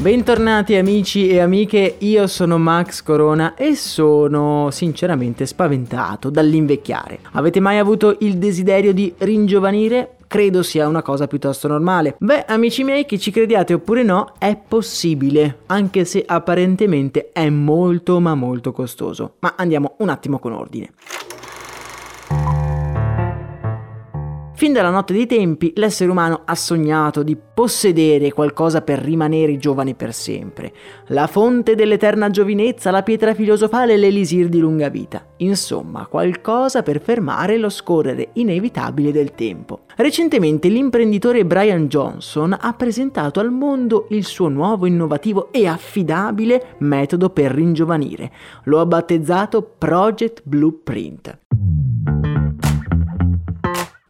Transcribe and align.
Bentornati 0.00 0.76
amici 0.76 1.28
e 1.28 1.40
amiche, 1.40 1.96
io 1.98 2.26
sono 2.26 2.56
Max 2.56 3.02
Corona 3.02 3.54
e 3.54 3.76
sono 3.76 4.70
sinceramente 4.70 5.44
spaventato 5.44 6.30
dall'invecchiare. 6.30 7.18
Avete 7.32 7.60
mai 7.60 7.76
avuto 7.76 8.16
il 8.20 8.38
desiderio 8.38 8.94
di 8.94 9.12
ringiovanire? 9.18 10.16
Credo 10.26 10.62
sia 10.62 10.88
una 10.88 11.02
cosa 11.02 11.26
piuttosto 11.26 11.68
normale. 11.68 12.16
Beh, 12.18 12.46
amici 12.46 12.82
miei, 12.82 13.04
che 13.04 13.18
ci 13.18 13.30
crediate 13.30 13.74
oppure 13.74 14.02
no, 14.02 14.32
è 14.38 14.56
possibile, 14.56 15.58
anche 15.66 16.06
se 16.06 16.24
apparentemente 16.26 17.28
è 17.30 17.50
molto 17.50 18.20
ma 18.20 18.34
molto 18.34 18.72
costoso. 18.72 19.34
Ma 19.40 19.52
andiamo 19.58 19.96
un 19.98 20.08
attimo 20.08 20.38
con 20.38 20.52
ordine. 20.52 20.92
Fin 24.60 24.74
dalla 24.74 24.90
notte 24.90 25.14
dei 25.14 25.24
tempi 25.24 25.72
l'essere 25.76 26.10
umano 26.10 26.42
ha 26.44 26.54
sognato 26.54 27.22
di 27.22 27.34
possedere 27.34 28.30
qualcosa 28.30 28.82
per 28.82 28.98
rimanere 28.98 29.56
giovane 29.56 29.94
per 29.94 30.12
sempre. 30.12 30.70
La 31.06 31.26
fonte 31.26 31.74
dell'eterna 31.74 32.28
giovinezza, 32.28 32.90
la 32.90 33.02
pietra 33.02 33.32
filosofale 33.32 33.96
l'elisir 33.96 34.50
di 34.50 34.58
lunga 34.58 34.90
vita. 34.90 35.28
Insomma, 35.38 36.04
qualcosa 36.04 36.82
per 36.82 37.00
fermare 37.00 37.56
lo 37.56 37.70
scorrere 37.70 38.32
inevitabile 38.34 39.12
del 39.12 39.32
tempo. 39.32 39.84
Recentemente 39.96 40.68
l'imprenditore 40.68 41.46
Brian 41.46 41.86
Johnson 41.86 42.54
ha 42.60 42.74
presentato 42.74 43.40
al 43.40 43.50
mondo 43.50 44.08
il 44.10 44.26
suo 44.26 44.48
nuovo 44.48 44.84
innovativo 44.84 45.50
e 45.52 45.66
affidabile 45.66 46.74
metodo 46.80 47.30
per 47.30 47.50
ringiovanire. 47.50 48.30
Lo 48.64 48.78
ha 48.78 48.84
battezzato 48.84 49.62
Project 49.78 50.42
Blueprint. 50.44 51.48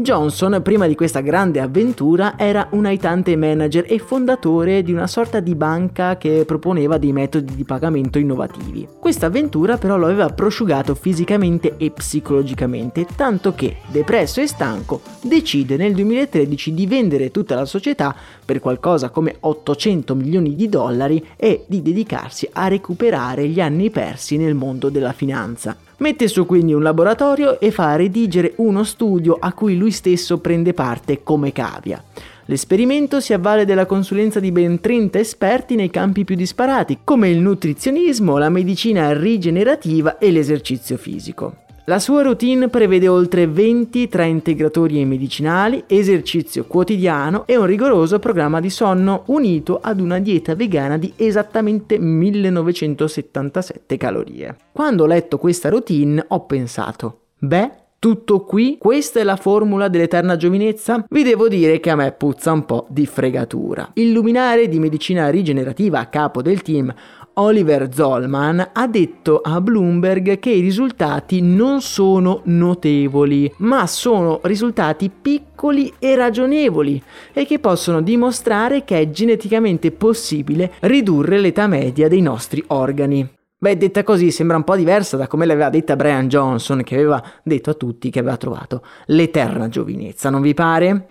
Johnson, 0.00 0.60
prima 0.62 0.86
di 0.86 0.94
questa 0.94 1.18
grande 1.18 1.58
avventura, 1.58 2.38
era 2.38 2.68
un 2.70 2.86
aiutante 2.86 3.34
manager 3.34 3.84
e 3.88 3.98
fondatore 3.98 4.84
di 4.84 4.92
una 4.92 5.08
sorta 5.08 5.40
di 5.40 5.56
banca 5.56 6.16
che 6.16 6.44
proponeva 6.46 6.98
dei 6.98 7.10
metodi 7.10 7.56
di 7.56 7.64
pagamento 7.64 8.20
innovativi. 8.20 8.86
Questa 9.00 9.26
avventura 9.26 9.76
però 9.76 9.96
lo 9.96 10.06
aveva 10.06 10.28
prosciugato 10.28 10.94
fisicamente 10.94 11.74
e 11.78 11.90
psicologicamente, 11.90 13.06
tanto 13.16 13.56
che, 13.56 13.78
depresso 13.88 14.40
e 14.40 14.46
stanco, 14.46 15.00
decide 15.20 15.76
nel 15.76 15.94
2013 15.94 16.74
di 16.74 16.86
vendere 16.86 17.32
tutta 17.32 17.56
la 17.56 17.64
società 17.64 18.14
per 18.44 18.60
qualcosa 18.60 19.10
come 19.10 19.34
800 19.40 20.14
milioni 20.14 20.54
di 20.54 20.68
dollari 20.68 21.26
e 21.34 21.64
di 21.66 21.82
dedicarsi 21.82 22.48
a 22.52 22.68
recuperare 22.68 23.48
gli 23.48 23.60
anni 23.60 23.90
persi 23.90 24.36
nel 24.36 24.54
mondo 24.54 24.90
della 24.90 25.12
finanza. 25.12 25.76
Mette 26.00 26.28
su 26.28 26.46
quindi 26.46 26.72
un 26.72 26.82
laboratorio 26.82 27.58
e 27.58 27.72
fa 27.72 27.96
redigere 27.96 28.52
uno 28.58 28.84
studio 28.84 29.36
a 29.38 29.52
cui 29.52 29.76
lui 29.76 29.90
stesso 29.90 30.38
prende 30.38 30.72
parte 30.72 31.24
come 31.24 31.50
cavia. 31.50 32.00
L'esperimento 32.44 33.20
si 33.20 33.32
avvale 33.32 33.64
della 33.64 33.84
consulenza 33.84 34.38
di 34.38 34.52
ben 34.52 34.78
30 34.78 35.18
esperti 35.18 35.74
nei 35.74 35.90
campi 35.90 36.24
più 36.24 36.36
disparati, 36.36 37.00
come 37.02 37.28
il 37.30 37.38
nutrizionismo, 37.38 38.38
la 38.38 38.48
medicina 38.48 39.12
rigenerativa 39.12 40.18
e 40.18 40.30
l'esercizio 40.30 40.96
fisico. 40.96 41.66
La 41.88 41.98
sua 41.98 42.20
routine 42.20 42.68
prevede 42.68 43.08
oltre 43.08 43.46
20 43.46 44.08
tra 44.08 44.24
integratori 44.24 45.00
e 45.00 45.06
medicinali, 45.06 45.84
esercizio 45.86 46.66
quotidiano 46.66 47.46
e 47.46 47.56
un 47.56 47.64
rigoroso 47.64 48.18
programma 48.18 48.60
di 48.60 48.68
sonno 48.68 49.22
unito 49.28 49.78
ad 49.80 49.98
una 49.98 50.18
dieta 50.18 50.54
vegana 50.54 50.98
di 50.98 51.10
esattamente 51.16 51.98
1977 51.98 53.96
calorie. 53.96 54.54
Quando 54.70 55.04
ho 55.04 55.06
letto 55.06 55.38
questa 55.38 55.70
routine 55.70 56.22
ho 56.28 56.44
pensato, 56.44 57.20
beh, 57.38 57.70
tutto 57.98 58.44
qui? 58.44 58.76
Questa 58.78 59.20
è 59.20 59.22
la 59.22 59.36
formula 59.36 59.88
dell'eterna 59.88 60.36
giovinezza? 60.36 61.04
Vi 61.08 61.22
devo 61.22 61.48
dire 61.48 61.80
che 61.80 61.90
a 61.90 61.96
me 61.96 62.12
puzza 62.12 62.52
un 62.52 62.64
po' 62.64 62.86
di 62.88 63.06
fregatura. 63.06 63.90
Il 63.94 64.12
luminare 64.12 64.68
di 64.68 64.78
medicina 64.78 65.28
rigenerativa 65.28 65.98
a 65.98 66.06
capo 66.06 66.42
del 66.42 66.62
team 66.62 66.94
Oliver 67.34 67.88
Zollman 67.92 68.70
ha 68.72 68.86
detto 68.88 69.40
a 69.42 69.60
Bloomberg 69.60 70.38
che 70.38 70.50
i 70.50 70.60
risultati 70.60 71.40
non 71.40 71.80
sono 71.80 72.40
notevoli, 72.44 73.52
ma 73.58 73.86
sono 73.86 74.40
risultati 74.42 75.10
piccoli 75.10 75.92
e 75.98 76.16
ragionevoli 76.16 77.00
e 77.32 77.46
che 77.46 77.60
possono 77.60 78.00
dimostrare 78.00 78.84
che 78.84 78.98
è 78.98 79.10
geneticamente 79.10 79.92
possibile 79.92 80.72
ridurre 80.80 81.38
l'età 81.38 81.68
media 81.68 82.08
dei 82.08 82.20
nostri 82.20 82.62
organi. 82.68 83.37
Beh, 83.60 83.76
detta 83.76 84.04
così 84.04 84.30
sembra 84.30 84.56
un 84.56 84.62
po' 84.62 84.76
diversa 84.76 85.16
da 85.16 85.26
come 85.26 85.44
l'aveva 85.44 85.68
detta 85.68 85.96
Brian 85.96 86.28
Johnson, 86.28 86.84
che 86.84 86.94
aveva 86.94 87.20
detto 87.42 87.70
a 87.70 87.74
tutti 87.74 88.08
che 88.08 88.20
aveva 88.20 88.36
trovato 88.36 88.84
l'eterna 89.06 89.68
giovinezza, 89.68 90.30
non 90.30 90.42
vi 90.42 90.54
pare? 90.54 91.08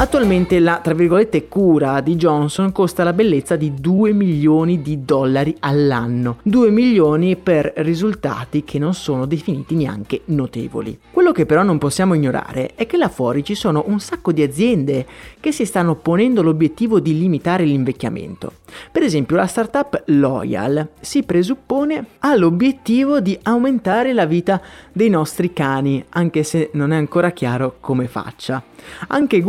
Attualmente 0.00 0.60
la, 0.60 0.80
tra 0.82 0.94
virgolette, 0.94 1.46
cura 1.46 2.00
di 2.00 2.16
Johnson 2.16 2.72
costa 2.72 3.04
la 3.04 3.12
bellezza 3.12 3.56
di 3.56 3.74
2 3.74 4.14
milioni 4.14 4.80
di 4.80 5.04
dollari 5.04 5.54
all'anno. 5.60 6.38
2 6.42 6.70
milioni 6.70 7.36
per 7.36 7.70
risultati 7.76 8.64
che 8.64 8.78
non 8.78 8.94
sono 8.94 9.26
definiti 9.26 9.74
neanche 9.74 10.22
notevoli. 10.26 10.98
Quello 11.10 11.32
che 11.32 11.44
però 11.44 11.62
non 11.62 11.76
possiamo 11.76 12.14
ignorare 12.14 12.70
è 12.76 12.86
che 12.86 12.96
là 12.96 13.10
fuori 13.10 13.44
ci 13.44 13.54
sono 13.54 13.84
un 13.88 14.00
sacco 14.00 14.32
di 14.32 14.42
aziende 14.42 15.06
che 15.38 15.52
si 15.52 15.66
stanno 15.66 15.96
ponendo 15.96 16.40
l'obiettivo 16.42 16.98
di 16.98 17.18
limitare 17.18 17.64
l'invecchiamento. 17.64 18.52
Per 18.90 19.02
esempio 19.02 19.36
la 19.36 19.46
startup 19.46 20.04
Loyal 20.06 20.88
si 20.98 21.24
presuppone 21.24 22.06
ha 22.20 22.34
l'obiettivo 22.36 23.20
di 23.20 23.38
aumentare 23.42 24.14
la 24.14 24.24
vita 24.24 24.62
dei 24.92 25.10
nostri 25.10 25.52
cani, 25.52 26.02
anche 26.10 26.42
se 26.42 26.70
non 26.72 26.92
è 26.92 26.96
ancora 26.96 27.32
chiaro 27.32 27.76
come 27.80 28.06
faccia. 28.06 28.62
Anche 29.08 29.40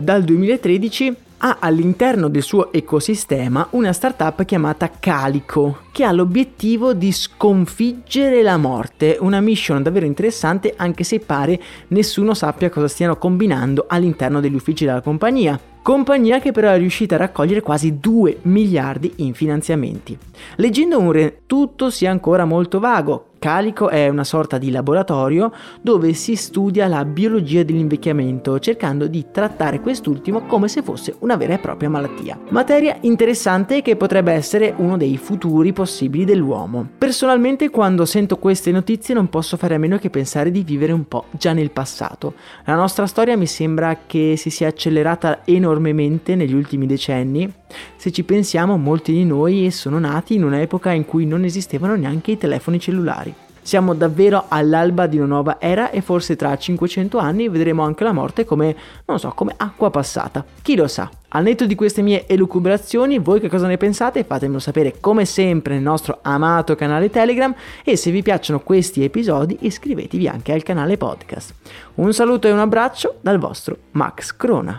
Dal 0.00 0.22
2013 0.22 1.16
ha 1.38 1.58
all'interno 1.60 2.28
del 2.28 2.42
suo 2.42 2.72
ecosistema 2.72 3.66
una 3.70 3.92
startup 3.92 4.44
chiamata 4.44 4.90
Calico, 4.98 5.78
che 5.92 6.04
ha 6.04 6.12
l'obiettivo 6.12 6.94
di 6.94 7.12
sconfiggere 7.12 8.42
la 8.42 8.56
morte, 8.56 9.16
una 9.20 9.40
mission 9.40 9.82
davvero 9.82 10.06
interessante 10.06 10.74
anche 10.76 11.04
se 11.04 11.20
pare 11.20 11.60
nessuno 11.88 12.34
sappia 12.34 12.70
cosa 12.70 12.88
stiano 12.88 13.16
combinando 13.16 13.86
all'interno 13.88 14.40
degli 14.40 14.54
uffici 14.54 14.84
della 14.84 15.00
compagnia. 15.00 15.58
compagnia 15.80 16.38
che 16.38 16.52
però 16.52 16.70
è 16.70 16.76
riuscita 16.76 17.14
a 17.14 17.18
raccogliere 17.18 17.62
quasi 17.62 17.98
2 17.98 18.40
miliardi 18.42 19.12
in 19.16 19.32
finanziamenti. 19.32 20.18
Leggendo 20.56 20.98
un 20.98 21.12
re 21.12 21.42
tutto 21.46 21.88
sia 21.88 22.10
ancora 22.10 22.44
molto 22.44 22.78
vago, 22.78 23.27
Calico 23.38 23.88
è 23.88 24.08
una 24.08 24.24
sorta 24.24 24.58
di 24.58 24.70
laboratorio 24.70 25.52
dove 25.80 26.12
si 26.12 26.34
studia 26.34 26.88
la 26.88 27.04
biologia 27.04 27.62
dell'invecchiamento, 27.62 28.58
cercando 28.58 29.06
di 29.06 29.26
trattare 29.30 29.80
quest'ultimo 29.80 30.46
come 30.46 30.68
se 30.68 30.82
fosse 30.82 31.14
una 31.20 31.36
vera 31.36 31.54
e 31.54 31.58
propria 31.58 31.88
malattia. 31.88 32.38
Materia 32.48 32.96
interessante 33.02 33.80
che 33.82 33.96
potrebbe 33.96 34.32
essere 34.32 34.74
uno 34.76 34.96
dei 34.96 35.16
futuri 35.16 35.72
possibili 35.72 36.24
dell'uomo. 36.24 36.88
Personalmente 36.98 37.70
quando 37.70 38.04
sento 38.04 38.38
queste 38.38 38.72
notizie 38.72 39.14
non 39.14 39.28
posso 39.28 39.56
fare 39.56 39.76
a 39.76 39.78
meno 39.78 39.98
che 39.98 40.10
pensare 40.10 40.50
di 40.50 40.64
vivere 40.64 40.92
un 40.92 41.06
po' 41.06 41.26
già 41.30 41.52
nel 41.52 41.70
passato. 41.70 42.34
La 42.64 42.74
nostra 42.74 43.06
storia 43.06 43.36
mi 43.36 43.46
sembra 43.46 44.00
che 44.06 44.34
si 44.36 44.50
sia 44.50 44.68
accelerata 44.68 45.42
enormemente 45.44 46.34
negli 46.34 46.54
ultimi 46.54 46.86
decenni. 46.86 47.57
Se 47.96 48.10
ci 48.10 48.24
pensiamo, 48.24 48.76
molti 48.76 49.12
di 49.12 49.24
noi 49.24 49.70
sono 49.70 49.98
nati 49.98 50.34
in 50.34 50.44
un'epoca 50.44 50.92
in 50.92 51.04
cui 51.04 51.26
non 51.26 51.44
esistevano 51.44 51.94
neanche 51.96 52.32
i 52.32 52.38
telefoni 52.38 52.80
cellulari. 52.80 53.34
Siamo 53.68 53.92
davvero 53.92 54.46
all'alba 54.48 55.06
di 55.06 55.18
una 55.18 55.26
nuova 55.26 55.60
era 55.60 55.90
e 55.90 56.00
forse 56.00 56.36
tra 56.36 56.56
500 56.56 57.18
anni 57.18 57.50
vedremo 57.50 57.82
anche 57.82 58.02
la 58.02 58.12
morte 58.12 58.46
come, 58.46 58.74
non 59.04 59.18
so, 59.18 59.28
come 59.32 59.52
acqua 59.58 59.90
passata. 59.90 60.42
Chi 60.62 60.74
lo 60.74 60.88
sa? 60.88 61.10
Al 61.28 61.42
netto 61.42 61.66
di 61.66 61.74
queste 61.74 62.00
mie 62.00 62.26
elucubrazioni, 62.26 63.18
voi 63.18 63.40
che 63.40 63.50
cosa 63.50 63.66
ne 63.66 63.76
pensate? 63.76 64.24
Fatemelo 64.24 64.58
sapere 64.58 64.94
come 65.00 65.26
sempre 65.26 65.74
nel 65.74 65.82
nostro 65.82 66.20
amato 66.22 66.74
canale 66.76 67.10
Telegram 67.10 67.54
e 67.84 67.96
se 67.96 68.10
vi 68.10 68.22
piacciono 68.22 68.60
questi 68.60 69.04
episodi 69.04 69.58
iscrivetevi 69.60 70.26
anche 70.26 70.52
al 70.52 70.62
canale 70.62 70.96
podcast. 70.96 71.52
Un 71.96 72.14
saluto 72.14 72.48
e 72.48 72.52
un 72.52 72.60
abbraccio 72.60 73.16
dal 73.20 73.38
vostro 73.38 73.76
Max 73.90 74.34
Crona. 74.34 74.78